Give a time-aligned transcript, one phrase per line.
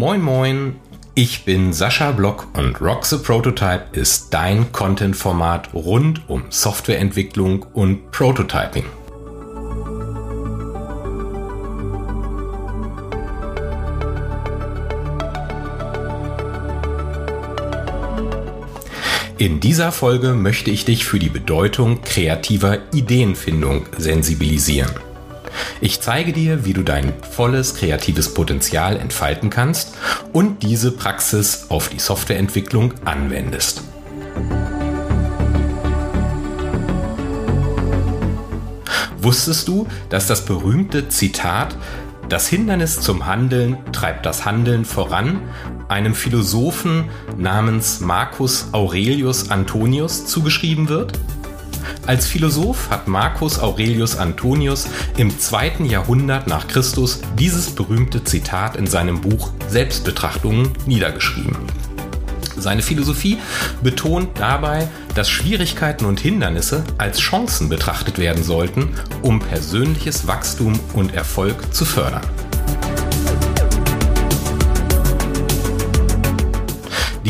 [0.00, 0.76] Moin Moin,
[1.14, 8.10] ich bin Sascha Block und Rock the Prototype ist dein Content-Format rund um Softwareentwicklung und
[8.10, 8.84] Prototyping.
[19.36, 25.09] In dieser Folge möchte ich dich für die Bedeutung kreativer Ideenfindung sensibilisieren.
[25.80, 29.94] Ich zeige dir, wie du dein volles kreatives Potenzial entfalten kannst
[30.32, 33.82] und diese Praxis auf die Softwareentwicklung anwendest.
[39.22, 41.76] Wusstest du, dass das berühmte Zitat
[42.28, 45.42] Das Hindernis zum Handeln treibt das Handeln voran
[45.88, 51.18] einem Philosophen namens Marcus Aurelius Antonius zugeschrieben wird?
[52.06, 58.86] Als Philosoph hat Marcus Aurelius Antonius im zweiten Jahrhundert nach Christus dieses berühmte Zitat in
[58.86, 61.56] seinem Buch Selbstbetrachtungen niedergeschrieben.
[62.56, 63.38] Seine Philosophie
[63.82, 68.90] betont dabei, dass Schwierigkeiten und Hindernisse als Chancen betrachtet werden sollten,
[69.22, 72.22] um persönliches Wachstum und Erfolg zu fördern.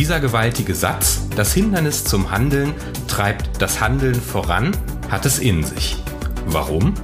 [0.00, 2.72] Dieser gewaltige Satz, das Hindernis zum Handeln
[3.06, 4.74] treibt das Handeln voran,
[5.10, 5.98] hat es in sich.
[6.46, 6.94] Warum?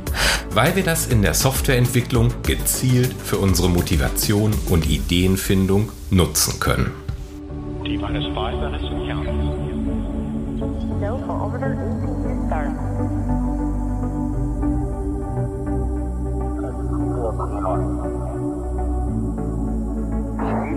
[0.55, 6.91] Weil wir das in der Softwareentwicklung gezielt für unsere Motivation und Ideenfindung nutzen können.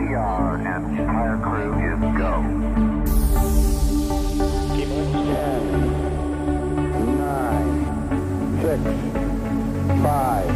[0.10, 2.34] PR and fire crew is go.
[4.76, 4.90] Keep
[5.30, 5.62] Ten,
[7.20, 7.70] nine,
[8.60, 8.82] six,
[10.02, 10.50] five,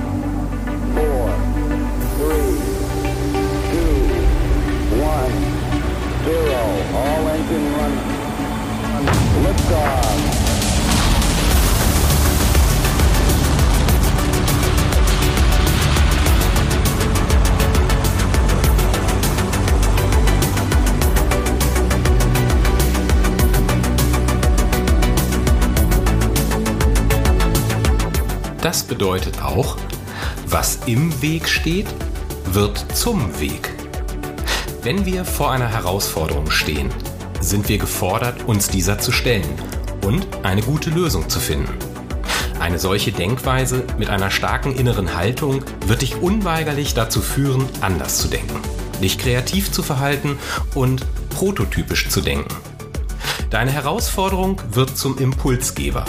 [0.95, 1.25] four,
[2.17, 2.57] three,
[3.69, 3.97] two,
[5.05, 5.35] one,
[6.25, 6.61] zero.
[6.97, 7.93] All engine run.
[9.43, 10.32] Liftoff.
[29.03, 29.75] Bedeutet auch,
[30.45, 31.87] was im Weg steht,
[32.45, 33.69] wird zum Weg.
[34.81, 36.89] Wenn wir vor einer Herausforderung stehen,
[37.41, 39.59] sind wir gefordert, uns dieser zu stellen
[40.05, 41.77] und eine gute Lösung zu finden.
[42.61, 48.29] Eine solche Denkweise mit einer starken inneren Haltung wird dich unweigerlich dazu führen, anders zu
[48.29, 48.57] denken,
[49.01, 50.37] dich kreativ zu verhalten
[50.75, 52.55] und prototypisch zu denken.
[53.49, 56.05] Deine Herausforderung wird zum Impulsgeber.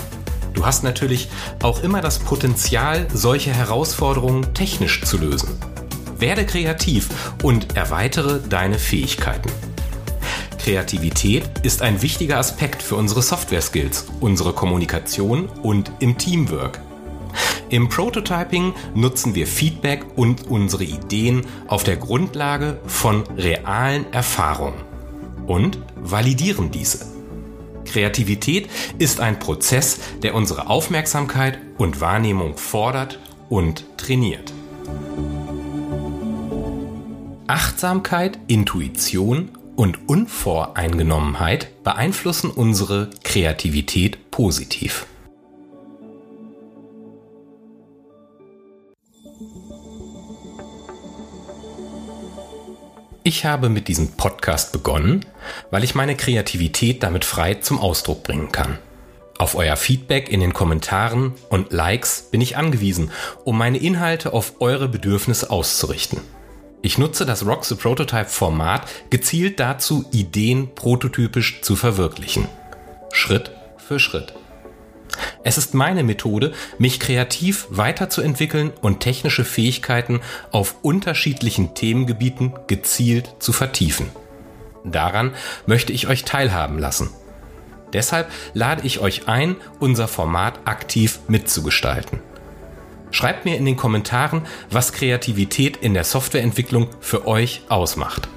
[0.54, 1.28] Du hast natürlich
[1.62, 5.48] auch immer das Potenzial, solche Herausforderungen technisch zu lösen.
[6.18, 7.08] Werde kreativ
[7.42, 9.50] und erweitere deine Fähigkeiten.
[10.58, 16.80] Kreativität ist ein wichtiger Aspekt für unsere Software-Skills, unsere Kommunikation und im Teamwork.
[17.68, 24.80] Im Prototyping nutzen wir Feedback und unsere Ideen auf der Grundlage von realen Erfahrungen
[25.46, 27.13] und validieren diese.
[27.84, 28.68] Kreativität
[28.98, 33.18] ist ein Prozess, der unsere Aufmerksamkeit und Wahrnehmung fordert
[33.48, 34.52] und trainiert.
[37.46, 45.06] Achtsamkeit, Intuition und Unvoreingenommenheit beeinflussen unsere Kreativität positiv.
[53.26, 55.24] Ich habe mit diesem Podcast begonnen,
[55.70, 58.76] weil ich meine Kreativität damit frei zum Ausdruck bringen kann.
[59.38, 63.10] Auf euer Feedback in den Kommentaren und Likes bin ich angewiesen,
[63.44, 66.20] um meine Inhalte auf eure Bedürfnisse auszurichten.
[66.82, 72.46] Ich nutze das Rock the Prototype Format gezielt dazu, Ideen prototypisch zu verwirklichen.
[73.10, 74.34] Schritt für Schritt.
[75.44, 80.20] Es ist meine Methode, mich kreativ weiterzuentwickeln und technische Fähigkeiten
[80.50, 84.08] auf unterschiedlichen Themengebieten gezielt zu vertiefen.
[84.84, 85.32] Daran
[85.66, 87.10] möchte ich euch teilhaben lassen.
[87.92, 92.20] Deshalb lade ich euch ein, unser Format aktiv mitzugestalten.
[93.10, 98.28] Schreibt mir in den Kommentaren, was Kreativität in der Softwareentwicklung für euch ausmacht.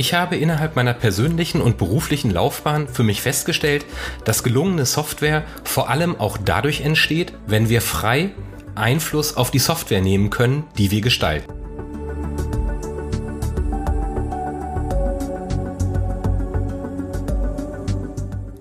[0.00, 3.84] Ich habe innerhalb meiner persönlichen und beruflichen Laufbahn für mich festgestellt,
[4.24, 8.30] dass gelungene Software vor allem auch dadurch entsteht, wenn wir frei
[8.74, 11.52] Einfluss auf die Software nehmen können, die wir gestalten.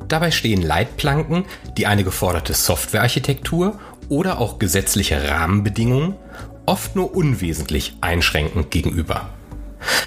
[0.09, 1.45] Dabei stehen Leitplanken,
[1.77, 6.15] die eine geforderte Softwarearchitektur oder auch gesetzliche Rahmenbedingungen
[6.65, 9.29] oft nur unwesentlich einschränkend gegenüber.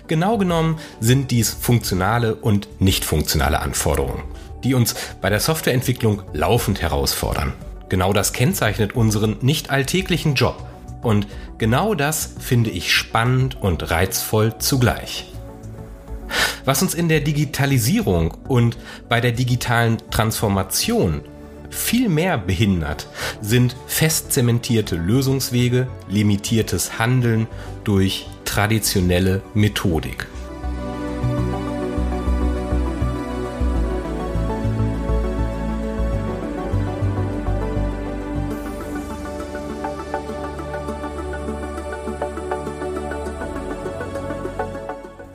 [0.09, 4.25] Genau genommen sind dies funktionale und nicht funktionale Anforderungen,
[4.65, 7.53] die uns bei der Softwareentwicklung laufend herausfordern.
[7.89, 10.67] Genau das kennzeichnet unseren nicht alltäglichen Job.
[11.03, 11.27] Und
[11.59, 15.27] genau das finde ich spannend und reizvoll zugleich.
[16.65, 18.79] Was uns in der Digitalisierung und
[19.09, 21.23] bei der digitalen Transformation
[21.71, 23.09] viel mehr behindert,
[23.41, 27.47] sind fest zementierte Lösungswege, limitiertes Handeln
[27.85, 30.27] durch traditionelle Methodik.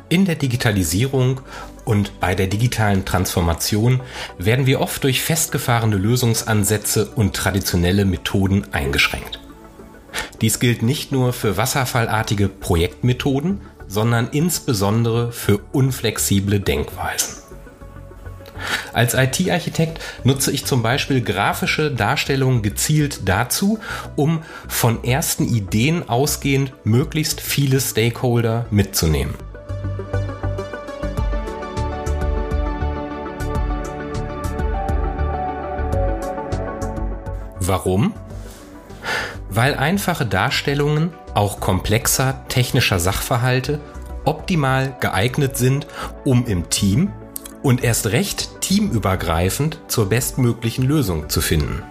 [0.10, 1.42] In der Digitalisierung
[1.86, 4.02] und bei der digitalen Transformation
[4.38, 9.37] werden wir oft durch festgefahrene Lösungsansätze und traditionelle Methoden eingeschränkt.
[10.42, 17.38] Dies gilt nicht nur für wasserfallartige Projektmethoden, sondern insbesondere für unflexible Denkweisen.
[18.94, 23.80] Als IT-Architekt nutze ich zum Beispiel grafische Darstellungen gezielt dazu,
[24.16, 29.36] um von ersten Ideen ausgehend möglichst viele Stakeholder mitzunehmen.
[37.60, 38.14] Warum?
[39.58, 43.80] Weil einfache Darstellungen auch komplexer technischer Sachverhalte
[44.24, 45.88] optimal geeignet sind,
[46.24, 47.12] um im Team
[47.64, 51.82] und erst recht teamübergreifend zur bestmöglichen Lösung zu finden.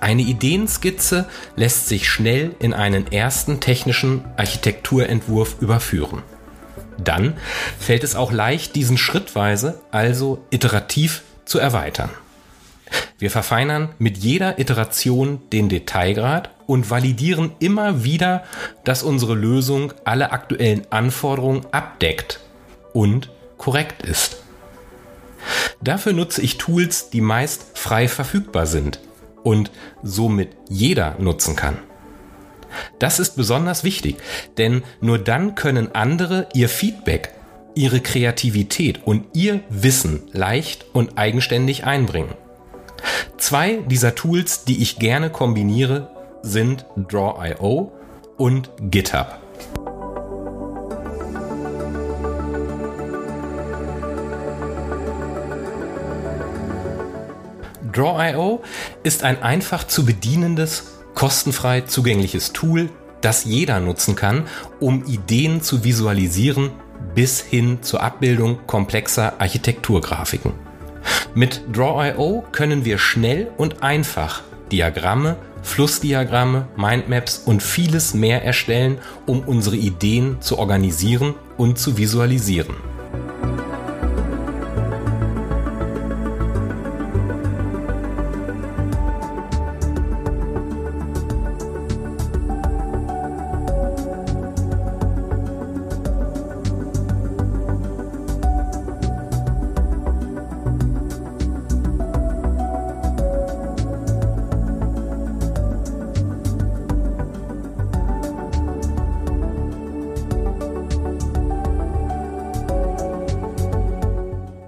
[0.00, 6.22] Eine Ideenskizze lässt sich schnell in einen ersten technischen Architekturentwurf überführen.
[7.04, 7.34] Dann
[7.78, 12.10] fällt es auch leicht, diesen schrittweise, also iterativ zu erweitern.
[13.18, 18.44] Wir verfeinern mit jeder Iteration den Detailgrad und validieren immer wieder,
[18.84, 22.40] dass unsere Lösung alle aktuellen Anforderungen abdeckt
[22.92, 24.42] und korrekt ist.
[25.80, 29.00] Dafür nutze ich Tools, die meist frei verfügbar sind
[29.42, 29.70] und
[30.02, 31.78] somit jeder nutzen kann.
[32.98, 34.16] Das ist besonders wichtig,
[34.58, 37.34] denn nur dann können andere ihr Feedback,
[37.74, 42.34] ihre Kreativität und ihr Wissen leicht und eigenständig einbringen.
[43.38, 46.10] Zwei dieser Tools, die ich gerne kombiniere,
[46.42, 47.92] sind Draw.io
[48.36, 49.38] und GitHub.
[57.92, 58.62] Draw.io
[59.02, 64.46] ist ein einfach zu bedienendes kostenfrei zugängliches Tool, das jeder nutzen kann,
[64.80, 66.70] um Ideen zu visualisieren
[67.14, 70.52] bis hin zur Abbildung komplexer Architekturgrafiken.
[71.34, 79.40] Mit Draw.io können wir schnell und einfach Diagramme, Flussdiagramme, Mindmaps und vieles mehr erstellen, um
[79.40, 82.91] unsere Ideen zu organisieren und zu visualisieren.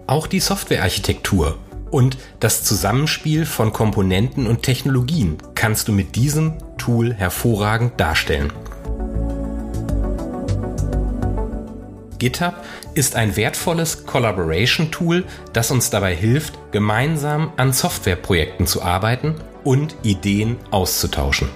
[0.06, 1.58] Auch die Softwarearchitektur
[1.90, 8.52] und das Zusammenspiel von Komponenten und Technologien kannst du mit diesem Tool hervorragend darstellen.
[12.18, 12.54] GitHub
[12.94, 20.56] ist ein wertvolles Collaboration-Tool, das uns dabei hilft, gemeinsam an Softwareprojekten zu arbeiten und Ideen
[20.70, 21.48] auszutauschen.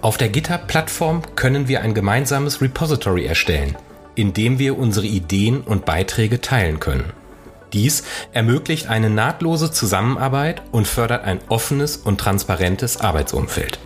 [0.00, 3.76] Auf der GitHub-Plattform können wir ein gemeinsames Repository erstellen,
[4.14, 7.12] in dem wir unsere Ideen und Beiträge teilen können.
[7.72, 13.80] Dies ermöglicht eine nahtlose Zusammenarbeit und fördert ein offenes und transparentes Arbeitsumfeld.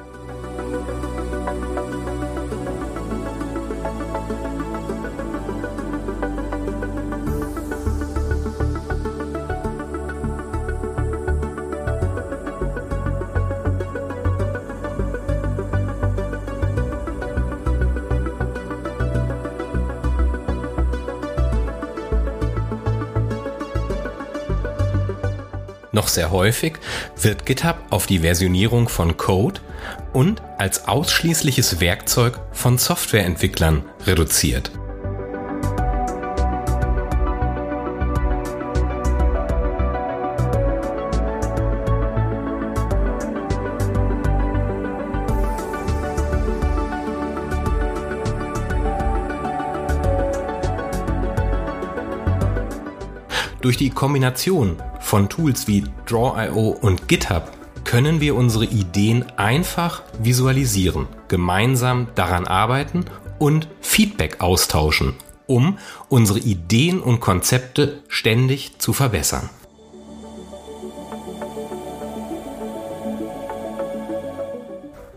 [25.92, 26.74] Noch sehr häufig
[27.20, 29.60] wird GitHub auf die Versionierung von Code
[30.12, 34.70] und als ausschließliches Werkzeug von Softwareentwicklern reduziert.
[53.62, 57.52] Durch die Kombination von Tools wie Draw.io und GitHub
[57.84, 63.04] können wir unsere Ideen einfach visualisieren, gemeinsam daran arbeiten
[63.38, 65.14] und Feedback austauschen,
[65.46, 65.78] um
[66.08, 69.48] unsere Ideen und Konzepte ständig zu verbessern.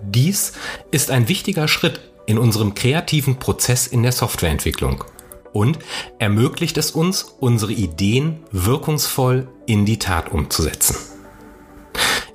[0.03, 0.53] Dies
[0.91, 5.03] ist ein wichtiger Schritt in unserem kreativen Prozess in der Softwareentwicklung
[5.55, 5.79] und
[6.19, 10.97] ermöglicht es uns, unsere Ideen wirkungsvoll in die Tat umzusetzen.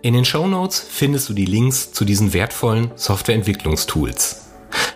[0.00, 4.46] In den Show Notes findest du die Links zu diesen wertvollen Softwareentwicklungstools.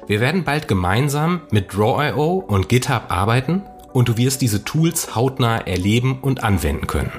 [0.07, 3.62] Wir werden bald gemeinsam mit Draw.io und GitHub arbeiten
[3.93, 7.12] und du wirst diese Tools hautnah erleben und anwenden können.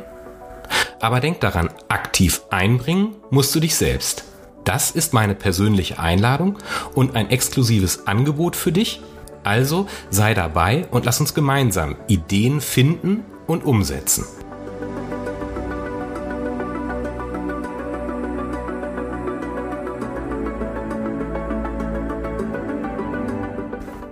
[1.00, 4.24] Aber denk daran, aktiv einbringen musst du dich selbst.
[4.63, 6.57] Das ist meine persönliche Einladung
[6.95, 9.01] und ein exklusives Angebot für dich,
[9.45, 14.25] also sei dabei und lass uns gemeinsam Ideen finden und umsetzen.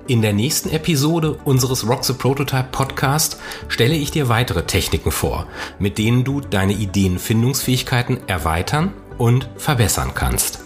[0.05, 5.47] In der nächsten Episode unseres Rock the Prototype Podcast stelle ich dir weitere Techniken vor,
[5.79, 10.62] mit denen du deine Ideenfindungsfähigkeiten erweitern und verbessern kannst.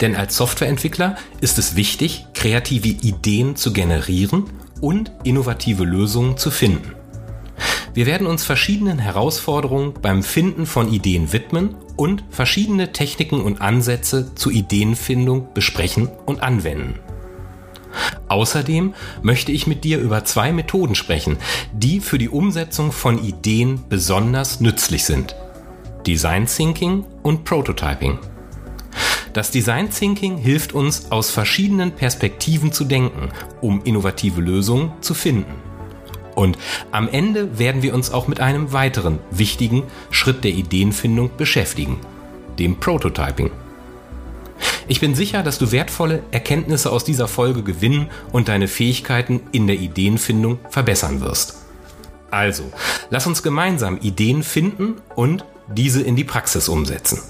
[0.00, 4.44] Denn als Softwareentwickler ist es wichtig, kreative Ideen zu generieren
[4.80, 6.92] und innovative Lösungen zu finden.
[7.94, 14.34] Wir werden uns verschiedenen Herausforderungen beim Finden von Ideen widmen und verschiedene Techniken und Ansätze
[14.34, 16.98] zur Ideenfindung besprechen und anwenden.
[18.28, 21.38] Außerdem möchte ich mit dir über zwei Methoden sprechen,
[21.72, 25.34] die für die Umsetzung von Ideen besonders nützlich sind.
[26.06, 28.18] Design Thinking und Prototyping.
[29.36, 33.28] Das Design Thinking hilft uns, aus verschiedenen Perspektiven zu denken,
[33.60, 35.52] um innovative Lösungen zu finden.
[36.34, 36.56] Und
[36.90, 42.00] am Ende werden wir uns auch mit einem weiteren wichtigen Schritt der Ideenfindung beschäftigen,
[42.58, 43.50] dem Prototyping.
[44.88, 49.66] Ich bin sicher, dass du wertvolle Erkenntnisse aus dieser Folge gewinnen und deine Fähigkeiten in
[49.66, 51.58] der Ideenfindung verbessern wirst.
[52.30, 52.72] Also,
[53.10, 57.20] lass uns gemeinsam Ideen finden und diese in die Praxis umsetzen.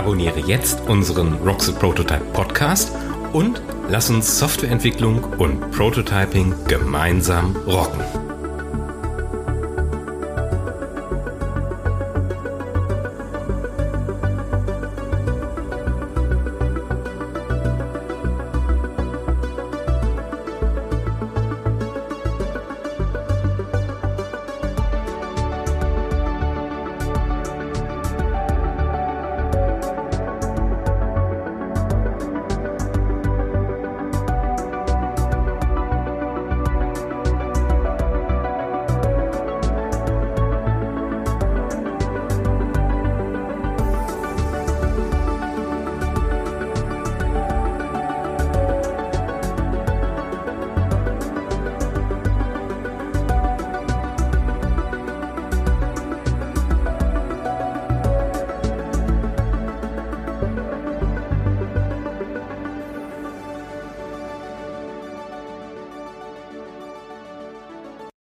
[0.00, 2.90] Abonniere jetzt unseren Rock Prototype Podcast
[3.34, 8.19] und lass uns Softwareentwicklung und Prototyping gemeinsam rocken.